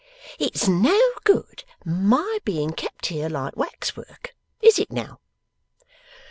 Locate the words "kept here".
2.71-3.29